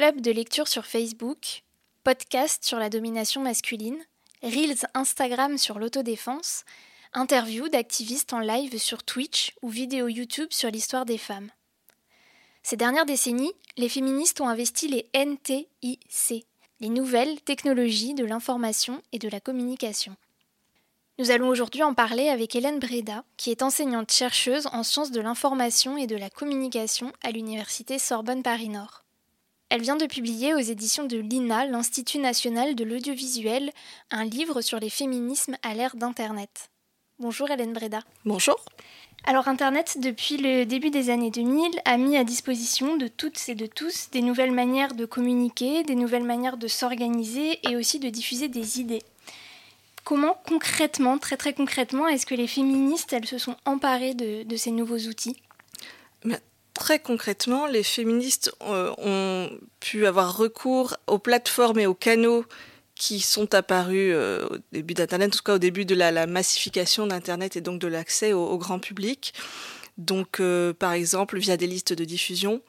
[0.00, 1.62] club de lecture sur Facebook,
[2.04, 3.98] podcast sur la domination masculine,
[4.42, 6.64] reels Instagram sur l'autodéfense,
[7.12, 11.50] interviews d'activistes en live sur Twitch ou vidéos YouTube sur l'histoire des femmes.
[12.62, 16.46] Ces dernières décennies, les féministes ont investi les NTIC,
[16.80, 20.16] les nouvelles technologies de l'information et de la communication.
[21.18, 25.98] Nous allons aujourd'hui en parler avec Hélène Breda, qui est enseignante-chercheuse en sciences de l'information
[25.98, 29.04] et de la communication à l'Université Sorbonne Paris-Nord.
[29.70, 33.70] Elle vient de publier aux éditions de l'INA, l'Institut national de l'audiovisuel,
[34.10, 36.70] un livre sur les féminismes à l'ère d'Internet.
[37.20, 38.00] Bonjour Hélène Breda.
[38.24, 38.56] Bonjour.
[39.22, 43.54] Alors Internet, depuis le début des années 2000, a mis à disposition de toutes et
[43.54, 48.08] de tous des nouvelles manières de communiquer, des nouvelles manières de s'organiser et aussi de
[48.08, 49.02] diffuser des idées.
[50.02, 54.72] Comment concrètement, très très concrètement, est-ce que les féministes, elles se sont emparées de, ces
[54.72, 55.36] nouveaux outils?
[56.80, 59.50] Très concrètement, les féministes euh, ont
[59.80, 62.46] pu avoir recours aux plateformes et aux canaux
[62.94, 67.06] qui sont apparus euh, au début d'Internet, en tout cas au début de la, massification
[67.06, 69.34] d'Internet et donc de l'accès au, grand public.
[69.98, 72.62] Donc, euh, par exemple, via des listes de diffusion,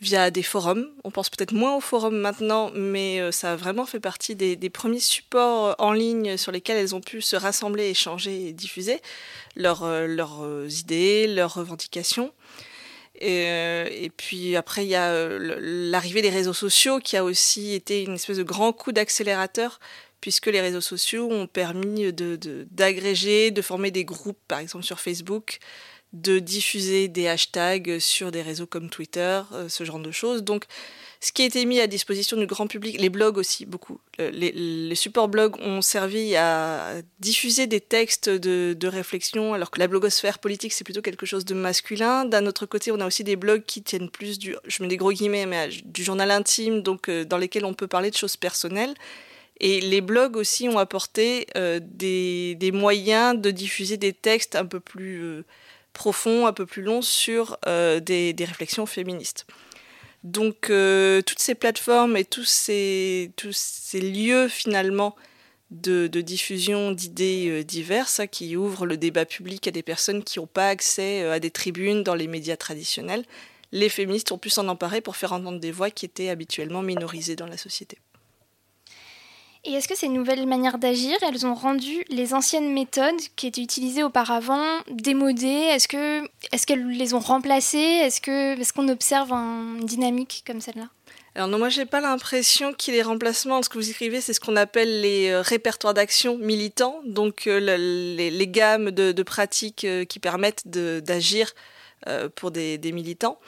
[0.00, 0.88] via des forums.
[1.02, 5.00] On pense peut-être moins aux forums maintenant, mais ça a vraiment fait partie des, premiers
[5.00, 9.00] supports en ligne sur lesquels elles ont pu se rassembler, échanger et diffuser
[9.56, 9.84] leurs
[10.78, 12.32] idées, leurs revendications.
[13.22, 17.74] Euh, et, puis après, il y a euh, l'arrivée des réseaux sociaux qui a aussi
[17.74, 19.80] été une espèce de grand coup d'accélérateur,
[20.20, 25.00] puisque les réseaux sociaux ont permis d'agréger, de, de former des groupes, par exemple sur
[25.00, 25.58] Facebook,
[26.12, 30.42] de diffuser des hashtags sur des réseaux comme Twitter, euh, ce genre de choses.
[30.42, 30.64] Donc,
[31.20, 34.00] ce qui a été mis à disposition du grand public, les blogs aussi, beaucoup.
[34.20, 39.88] Euh, les, supports blogs ont servi à diffuser des textes de, réflexion, alors que la
[39.88, 42.24] blogosphère politique, c'est plutôt quelque chose de masculin.
[42.24, 44.96] D'un autre côté, on a aussi des blogs qui tiennent plus du, je mets des
[44.96, 48.36] gros guillemets, mais du journal intime, donc euh, dans lesquels on peut parler de choses
[48.36, 48.94] personnelles.
[49.60, 54.78] Et les blogs aussi ont apporté euh, des, moyens de diffuser des textes un peu
[54.78, 55.42] plus
[55.94, 59.46] profonds, un peu plus longs sur des réflexions féministes.
[60.24, 65.14] Donc euh, toutes ces plateformes et tous ces, tous ces lieux finalement
[65.70, 70.38] de, diffusion d'idées euh, diverses hein, qui ouvrent le débat public à des personnes qui
[70.38, 73.24] n'ont pas accès euh, à des tribunes dans les médias traditionnels,
[73.70, 77.36] les féministes ont pu s'en emparer pour faire entendre des voix qui étaient habituellement minorisées
[77.36, 77.98] dans la société.
[79.68, 83.60] Et est-ce que ces nouvelles manières d'agir, elles ont rendu les anciennes méthodes qui étaient
[83.60, 85.46] utilisées auparavant démodées?
[85.46, 87.76] Est-ce que est-ce qu'elles les ont remplacées?
[87.76, 90.88] Est-ce que est-ce qu'on observe une dynamique comme celle-là?
[91.34, 93.62] Alors non, moi j'ai pas l'impression qu'il y ait remplacements.
[93.62, 97.60] Ce que vous écrivez, c'est ce qu'on appelle les euh, répertoires d'action militants, donc euh,
[97.60, 101.52] les, gammes de, pratiques euh, qui permettent d'agir
[102.36, 103.38] pour des militants.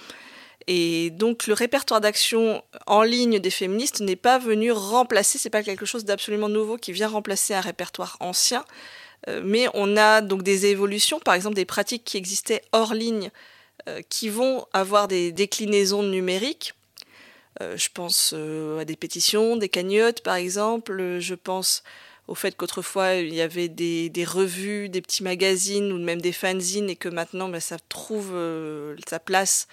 [0.67, 5.63] Et donc le répertoire d'action en ligne des féministes n'est pas venu remplacer, c'est pas
[5.63, 8.65] quelque chose d'absolument nouveau qui vient remplacer un répertoire ancien,
[9.29, 13.31] euh, mais on a donc des évolutions, par exemple des pratiques qui existaient hors ligne,
[13.89, 16.75] euh, qui vont avoir des déclinaisons numériques.
[17.63, 18.35] Euh, je pense
[18.79, 21.83] à des pétitions, des cagnottes par exemple, je pense
[22.29, 26.91] au fait qu'autrefois il y avait des, revues, des petits magazines ou même des fanzines
[26.91, 28.39] et que maintenant ben, ça trouve
[29.09, 29.67] sa place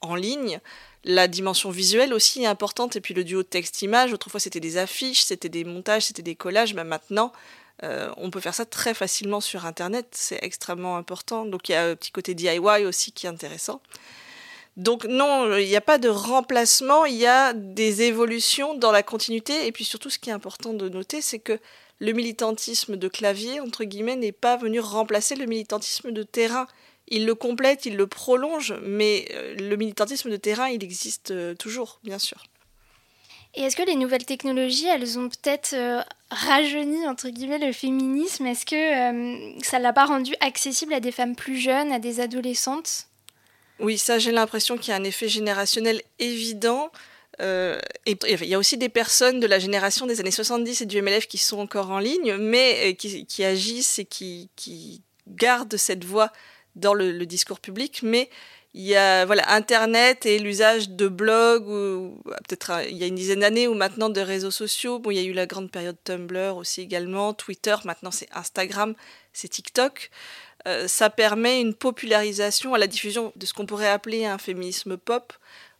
[0.00, 0.60] en ligne.
[1.04, 5.22] La dimension visuelle aussi est importante, et puis le duo texte-image, autrefois c'était des affiches,
[5.22, 7.32] c'était des montages, c'était des collages, mais maintenant
[7.82, 11.44] euh, on peut faire ça très facilement sur Internet, c'est extrêmement important.
[11.44, 13.80] Donc il y a un petit côté DIY aussi qui est intéressant.
[14.76, 19.02] Donc non, il n'y a pas de remplacement, il y a des évolutions dans la
[19.02, 21.58] continuité, et puis surtout ce qui est important de noter, c'est que
[21.98, 26.66] le militantisme de clavier, entre guillemets, n'est pas venu remplacer le militantisme de terrain
[27.08, 31.54] il le complète, il le prolonge, mais euh, le militantisme de terrain, il existe euh,
[31.54, 32.44] toujours, bien sûr.
[33.54, 38.44] Et est-ce que les nouvelles technologies, elles ont peut-être euh, rajeuni, entre guillemets, le féminisme?
[38.46, 42.20] Est-ce que ça ne l'a pas rendu accessible à des femmes plus jeunes, à des
[42.20, 43.06] adolescentes?
[43.78, 46.90] Oui, ça, j'ai l'impression qu'il y a un effet générationnel évident.
[47.40, 51.00] et il y a aussi des personnes de la génération des années 70 et du
[51.00, 56.30] MLF qui sont encore en ligne, mais qui, agissent et qui, qui gardent cette voix
[56.76, 58.30] dans le, discours public, mais
[58.74, 63.14] il y a voilà Internet et l'usage de blogs, ou, peut-être il y a une
[63.14, 64.98] dizaine d'années, ou maintenant de réseaux sociaux.
[64.98, 68.94] Bon, il y a eu la grande période Tumblr aussi également, Twitter, maintenant c'est Instagram,
[69.32, 70.10] c'est TikTok.
[70.68, 74.96] Euh, ça permet une popularisation à la diffusion de ce qu'on pourrait appeler un féminisme
[74.96, 75.32] pop,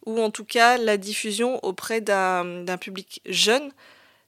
[0.07, 3.73] ou en tout cas la diffusion auprès d'un public jeune,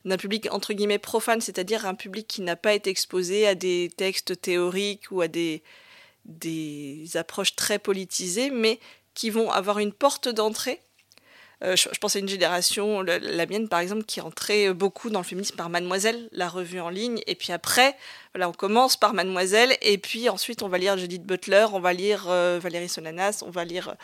[0.04, 3.90] d'un public entre guillemets profane, c'est-à-dire un public qui n'a pas été exposé à des
[3.96, 5.62] textes théoriques ou à des,
[6.28, 8.78] des approches très politisées, mais
[9.14, 10.80] qui vont avoir une porte d'entrée
[11.64, 15.24] Euh, je, pense à une génération, la, mienne par exemple, qui entrait beaucoup dans le
[15.24, 17.20] féminisme par Mademoiselle, la revue en ligne.
[17.26, 17.96] Et puis après,
[18.34, 22.26] on commence par Mademoiselle, et puis ensuite on va lire Judith Butler, on va lire
[22.28, 23.94] euh, Valérie Solanas, on va lire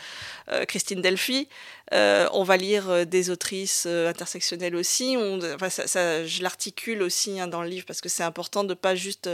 [0.49, 1.47] euh, Christine Delphi,
[1.91, 5.15] on va lire des autrices intersectionnelles aussi.
[5.17, 8.73] On, enfin, ça, je l'articule aussi hein, dans le livre parce que c'est important de
[8.73, 9.29] pas juste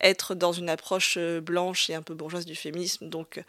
[0.00, 3.08] être dans une approche blanche et un peu bourgeoise du féminisme.
[3.08, 3.42] Donc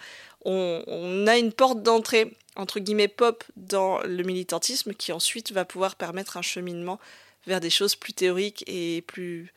[0.46, 5.66] on, on a une porte d'entrée entre guillemets pop dans le militantisme qui ensuite va
[5.66, 7.00] pouvoir permettre un cheminement
[7.48, 9.54] vers des choses plus théoriques et plus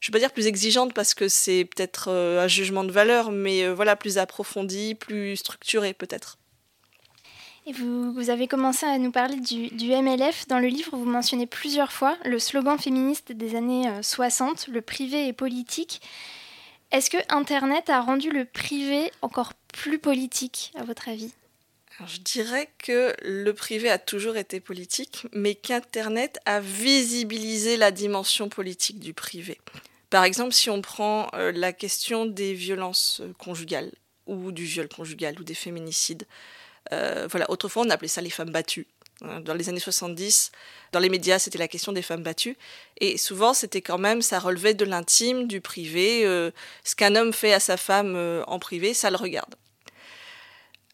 [0.00, 2.90] je ne vais pas dire plus exigeantes parce que c'est peut-être euh, un jugement de
[2.90, 6.38] valeur, mais euh, voilà, plus approfondi, plus structuré peut-être.
[7.66, 10.48] Et vous, vous, avez commencé à nous parler du, du, MLF.
[10.48, 14.80] Dans le livre, vous mentionnez plusieurs fois le slogan féministe des années 60, euh, le
[14.80, 16.00] privé est politique.
[16.90, 21.32] Est-ce que Internet a rendu le privé encore plus politique, à votre avis?
[22.06, 28.48] Je dirais que le privé a toujours été politique, mais qu'Internet a visibilisé la dimension
[28.48, 29.58] politique du privé.
[30.10, 33.92] Par exemple, si on prend euh, la question des violences euh, conjugales,
[34.26, 36.26] ou du viol conjugal, ou des féminicides.
[36.92, 38.86] Euh, voilà, autrefois on appelait ça les femmes battues.
[39.22, 40.50] Hein, dans les années 70,
[40.92, 42.56] dans les médias, c'était la question des femmes battues.
[43.00, 46.22] Et souvent, c'était quand même, ça relevait de l'intime, du privé.
[46.84, 48.16] ce qu'un homme fait à sa femme
[48.46, 49.54] en privé, ça le regarde.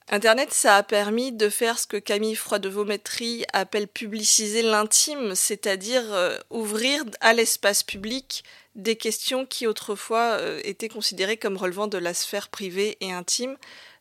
[0.08, 6.38] Internet, ça a permis de faire ce que Camille Froidevaux-Métry appelle publiciser l'intime, c'est-à-dire euh,
[6.50, 8.44] ouvrir à l'espace public
[8.76, 13.56] des questions qui autrefois euh, étaient considérées comme relevant de la sphère privée et intime.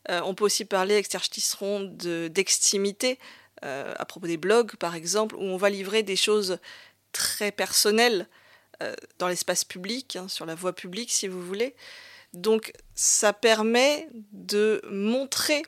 [0.08, 1.92] Euh, on peut aussi parler, avec Serge Tisseron,
[2.30, 3.18] d'extimité,
[3.62, 6.58] à propos des blogs par exemple, où on va livrer des choses
[7.10, 8.28] très personnelles
[9.18, 11.74] dans l'espace public, hein, sur la voie publique si vous voulez.
[12.32, 15.62] Donc ça permet de montrer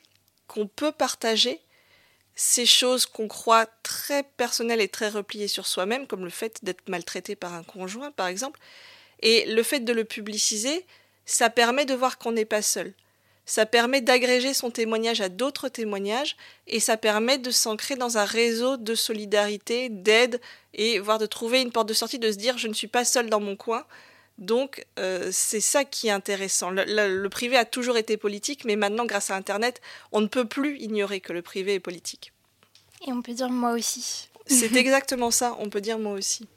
[0.49, 1.61] qu'on peut partager
[2.35, 6.89] ces choses qu'on croit très personnelles et très repliées sur soi-même, comme le fait d'être
[6.89, 8.59] maltraité par un conjoint, par exemple.
[9.21, 10.85] Et le fait de le publiciser,
[11.25, 12.93] ça permet de voir qu'on n'est pas seul.
[13.45, 16.37] Ça permet d'agréger son témoignage à d'autres témoignages
[16.67, 20.39] et ça permet de s'ancrer dans un réseau de solidarité, d'aide
[20.73, 23.05] et voire de trouver une porte de sortie, de se dire je ne suis pas
[23.05, 23.85] seul dans mon coin,
[24.39, 26.71] donc euh, c'est ça qui est intéressant.
[26.71, 29.81] Le, privé a toujours été politique, mais maintenant, grâce à Internet,
[30.13, 32.31] on ne peut plus ignorer que le privé est politique.
[33.05, 34.29] Et on peut dire moi aussi.
[34.47, 36.47] C'est exactement ça, on peut dire moi aussi.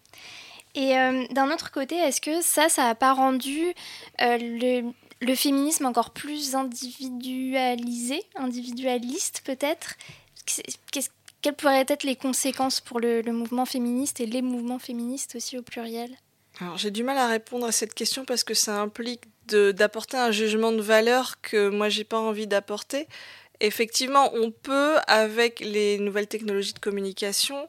[0.74, 3.74] Et euh, d'un autre côté, est-ce que ça, ça n'a pas rendu
[4.20, 9.96] euh, le, le, féminisme encore plus individualisé, individualiste peut-être?
[11.42, 15.62] Quelles pourraient être les conséquences pour le mouvement féministe et les mouvements féministes aussi au
[15.62, 16.16] pluriel?
[16.60, 20.30] Alors j'ai du mal à répondre à cette question parce que ça implique d'apporter un
[20.30, 23.08] jugement de valeur que moi j'ai pas envie d'apporter.
[23.60, 27.68] Effectivement, on peut avec les nouvelles technologies de communication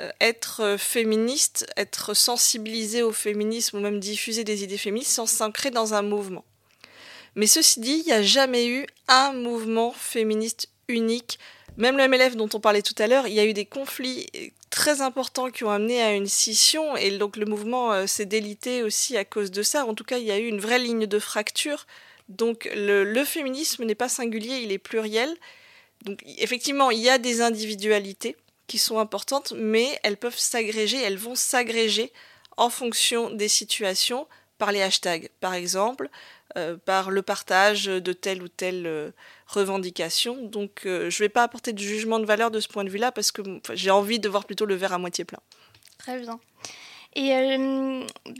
[0.00, 5.70] euh, être féministe, être sensibilisé au féminisme ou même diffuser des idées féministes sans s'ancrer
[5.70, 6.44] dans un mouvement.
[7.34, 11.38] Mais ceci dit, il n'y a jamais eu un mouvement féministe unique.
[11.76, 14.26] Même le MLF dont on parlait tout à l'heure, il y a eu des conflits
[14.78, 18.84] très importants qui ont amené à une scission et donc le mouvement euh, s'est délité
[18.84, 19.84] aussi à cause de ça.
[19.84, 21.84] En tout cas, il y a eu une vraie ligne de fracture.
[22.28, 25.34] Donc le, féminisme n'est pas singulier, il est pluriel.
[26.04, 28.36] Donc effectivement, il y a des individualités
[28.68, 32.12] qui sont importantes, mais elles peuvent s'agréger, elles vont s'agréger
[32.56, 36.08] en fonction des situations par les hashtags, par exemple,
[36.56, 39.10] euh, par le partage de telle ou telle euh,
[39.48, 40.36] revendication.
[40.42, 42.90] Donc euh, je ne vais pas apporter de jugement de valeur de ce point de
[42.90, 43.42] vue-là parce que
[43.74, 45.40] j'ai envie de voir plutôt le verre à moitié plein.
[45.98, 46.38] Très bien.
[47.16, 47.56] Et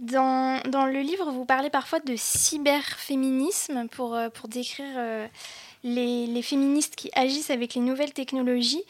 [0.02, 5.28] dans, dans, le livre, vous parlez parfois de cyberféminisme pour, pour décrire
[5.82, 8.84] les, les, féministes qui agissent avec les nouvelles technologies.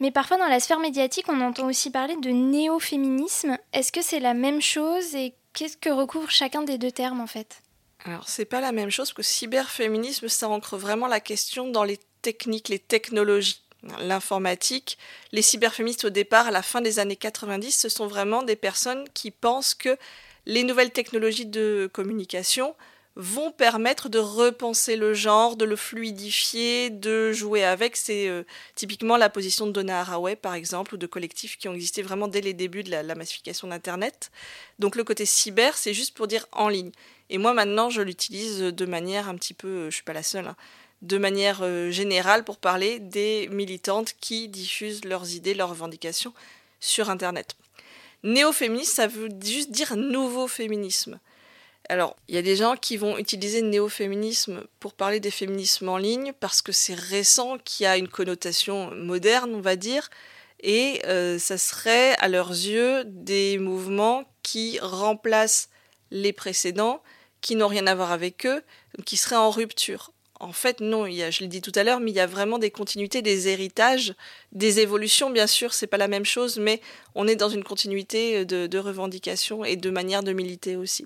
[0.00, 3.56] Mais parfois, dans la sphère médiatique, on entend aussi parler de néo-féminisme.
[3.72, 7.26] Est-ce que c'est la même chose et qu'est-ce que recouvre chacun des deux termes en
[7.26, 7.62] fait?
[8.04, 11.98] Alors, c'est pas la même chose, que cyberféminisme, ça ancre vraiment la question dans les
[12.22, 13.62] techniques, les technologies.
[14.00, 14.98] L'informatique,
[15.32, 19.08] les cyberféministes au départ, à la fin des années 90, ce sont vraiment des personnes
[19.14, 19.96] qui pensent que
[20.44, 22.74] les nouvelles technologies de communication
[23.16, 27.96] vont permettre de repenser le genre, de le fluidifier, de jouer avec.
[27.96, 31.74] C'est euh, typiquement la position de Donna Haraway, par exemple, ou de collectifs qui ont
[31.74, 34.30] existé vraiment dès les débuts de la, massification d'Internet.
[34.78, 36.92] Donc le côté cyber, c'est juste pour dire en ligne.
[37.28, 40.46] Et moi maintenant, je l'utilise de manière un petit peu, je suis pas la seule,
[40.46, 40.56] hein,
[41.02, 46.32] de manière euh, générale pour parler des militantes qui diffusent leurs idées, leurs revendications
[46.78, 47.56] sur Internet.
[48.22, 51.18] Néo-féministe, ça veut juste dire nouveau féminisme.
[51.90, 55.96] Alors, il y a des gens qui vont utiliser néo-féminisme pour parler des féminismes en
[55.96, 60.08] ligne parce que c'est récent, qu'il y a une connotation moderne, on va dire.
[60.60, 65.68] et euh, ça serait à leurs yeux des mouvements qui remplacent
[66.12, 67.02] les précédents,
[67.40, 68.62] qui n'ont rien à voir avec eux,
[69.04, 70.12] qui seraient en rupture.
[70.38, 72.58] En fait, non, a, je l'ai dit tout à l'heure, mais il y a vraiment
[72.58, 74.14] des continuités, des héritages,
[74.52, 76.80] des évolutions, bien sûr, c'est pas la même chose, mais
[77.16, 81.04] on est dans une continuité de, de revendications et de manière de militer aussi.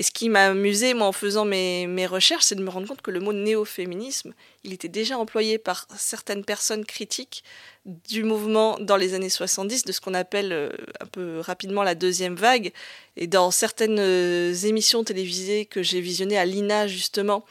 [0.00, 2.88] Et ce qui m'a amusé, moi, en faisant mes, mes recherches, c'est de me rendre
[2.88, 4.32] compte que le mot néo-féminisme,
[4.64, 7.44] il était déjà employé par certaines personnes critiques
[7.84, 11.94] du mouvement dans les années 70, de ce qu'on appelle euh, un peu rapidement la
[11.94, 12.72] deuxième vague.
[13.18, 17.44] Et dans certaines euh, émissions télévisées que j'ai visionnées à l'INA, justement,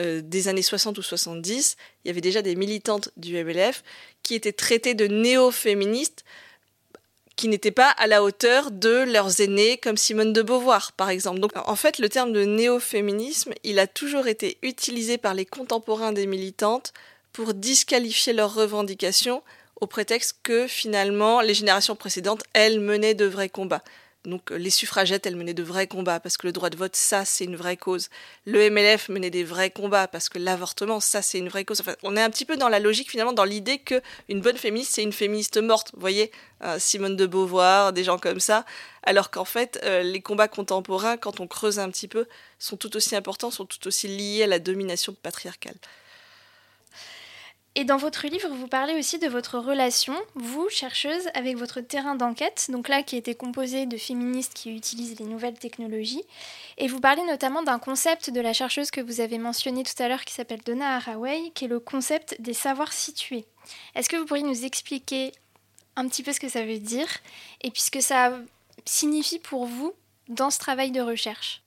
[0.00, 3.82] euh, des années 60 ou 70, il y avait déjà des militantes du MLF
[4.22, 6.24] qui étaient traitées de néo-féministes
[7.36, 11.40] qui n'étaient pas à la hauteur de leurs aînés comme Simone de Beauvoir par exemple.
[11.40, 16.12] Donc en fait le terme de néo-féminisme, il a toujours été utilisé par les contemporains
[16.12, 16.92] des militantes
[17.32, 19.42] pour disqualifier leurs revendications
[19.80, 23.82] au prétexte que finalement les générations précédentes, elles, menaient de vrais combats.
[24.24, 26.94] Donc euh, les suffragettes, elles menaient de vrais combats parce que le droit de vote,
[26.94, 28.10] ça, c'est une vraie cause.
[28.44, 31.80] Le MLF menait des vrais combats parce que l'avortement, ça, c'est une vraie cause.
[31.80, 34.58] Enfin, on est un petit peu dans la logique finalement, dans l'idée que une bonne
[34.58, 35.90] féministe, c'est une féministe morte.
[35.94, 36.30] Vous voyez,
[36.62, 38.66] euh, Simone de Beauvoir, des gens comme ça.
[39.02, 42.26] Alors qu'en fait, euh, les combats contemporains, quand on creuse un petit peu,
[42.58, 45.76] sont tout aussi importants, sont tout aussi liés à la domination patriarcale.
[47.76, 52.16] Et dans votre livre, vous parlez aussi de votre relation, vous, chercheuse, avec votre terrain
[52.16, 56.24] d'enquête, donc là qui était composé de féministes qui utilisent les nouvelles technologies.
[56.78, 60.08] Et vous parlez notamment d'un concept de la chercheuse que vous avez mentionné tout à
[60.08, 63.46] l'heure qui s'appelle Donna Haraway, qui est le concept des savoirs situés.
[63.94, 65.30] Est-ce que vous pourriez nous expliquer
[65.94, 67.08] un petit peu ce que ça veut dire
[67.62, 68.36] et puis ce que ça
[68.84, 69.92] signifie pour vous
[70.28, 71.62] dans ce travail de recherche?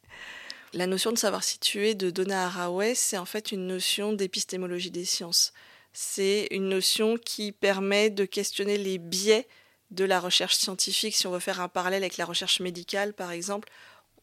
[0.74, 5.05] La notion de savoir situé de Donna Haraway, c'est en fait une notion d'épistémologie des
[5.05, 5.53] sciences
[5.93, 9.47] c'est une notion qui permet de questionner les biais
[9.91, 11.15] de la recherche scientifique.
[11.15, 13.69] Si on veut faire un parallèle avec la recherche médicale, par exemple,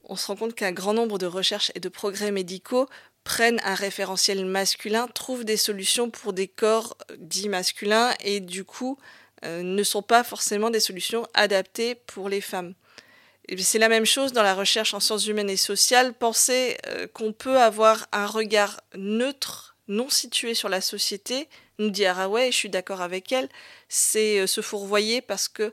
[0.05, 2.89] on se rend compte qu'un grand nombre de recherches et de progrès médicaux
[3.23, 8.99] prennent un référentiel masculin, trouvent des solutions pour des corps dits masculins et du coup
[9.45, 12.75] euh, ne sont pas forcément des solutions adaptées pour les femmes.
[13.59, 16.15] C'est la même chose dans la recherche en sciences humaines et sociales.
[16.15, 22.07] Penser euh, qu'on peut avoir un regard neutre non situé sur la société, nous dit
[22.07, 23.49] Haraway, je suis d'accord avec elle,
[23.89, 25.73] c'est euh, se fourvoyer parce que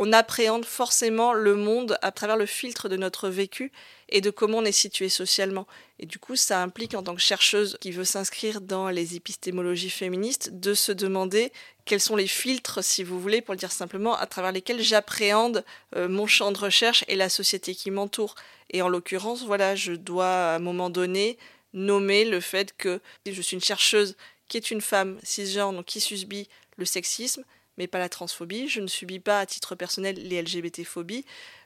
[0.00, 3.72] on appréhende forcément le monde à travers le filtre de notre vécu
[4.08, 5.66] et de comment on est situé socialement.
[5.98, 9.90] Et du coup, ça implique en tant que chercheuse qui veut s'inscrire dans les épistémologies
[9.90, 11.52] féministes de se demander
[11.84, 15.64] quels sont les filtres, si vous voulez, pour le dire simplement, à travers lesquels j'appréhende
[15.96, 18.36] euh, mon champ de recherche et la société qui m'entoure.
[18.70, 21.38] Et en l'occurrence, voilà, je dois à un moment donné
[21.72, 24.16] nommer le fait que je suis une chercheuse
[24.48, 27.44] qui est une femme cisgenre, donc qui subit le sexisme,
[27.76, 28.68] mais pas la transphobie.
[28.68, 31.24] Je ne subis pas à titre personnel les LGBT-phobies.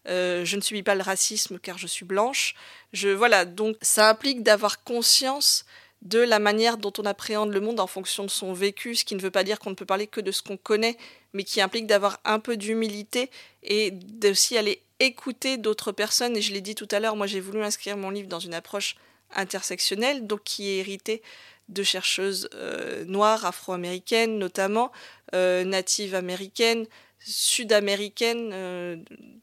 [0.08, 2.54] Euh, je ne subis pas le racisme car je suis blanche.
[2.92, 5.64] Je, voilà, donc ça implique d'avoir conscience
[6.02, 9.14] de la manière dont on appréhende le monde en fonction de son vécu, ce qui
[9.14, 10.98] ne veut pas dire qu'on ne peut parler que de ce qu'on connaît,
[11.32, 13.30] mais qui implique d'avoir un peu d'humilité
[13.62, 16.36] et d'aussi aller écouter d'autres personnes.
[16.36, 18.54] Et je l'ai dit tout à l'heure, moi j'ai voulu inscrire mon livre dans une
[18.54, 18.96] approche
[19.34, 21.22] intersectionnelle, donc qui est héritée
[21.68, 24.92] de chercheuses euh, noires, afro-américaines notamment,
[25.34, 26.86] euh, natives américaines,
[27.18, 28.96] sud-américaines, euh,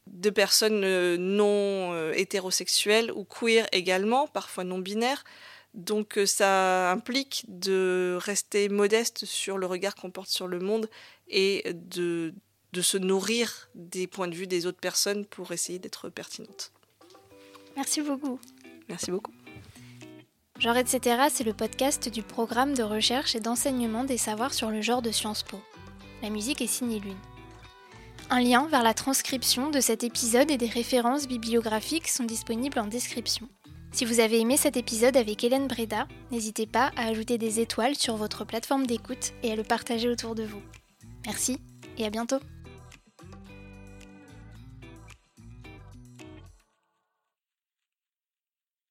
[0.06, 5.24] de personnes non hétérosexuelles ou queer également, parfois non binaires.
[5.72, 10.90] Donc ça implique de rester modeste sur le regard qu'on porte sur le monde
[11.28, 12.34] et de,
[12.72, 16.72] de se nourrir des points de vue des autres personnes pour essayer d'être pertinente.
[17.76, 18.38] Merci beaucoup.
[18.88, 19.32] Merci beaucoup.
[20.60, 21.22] Genre etc.
[21.30, 25.10] c'est le podcast du programme de recherche et d'enseignement des savoirs sur le genre de
[25.10, 25.58] Sciences Po.
[26.22, 27.16] La musique est signée Lune.
[28.28, 32.86] Un lien vers la transcription de cet épisode et des références bibliographiques sont disponibles en
[32.86, 33.48] description.
[33.92, 37.96] Si vous avez aimé cet épisode avec Hélène Breda, n'hésitez pas à ajouter des étoiles
[37.96, 40.62] sur votre plateforme d'écoute et à le partager autour de vous.
[41.24, 41.56] Merci
[41.96, 42.38] et à bientôt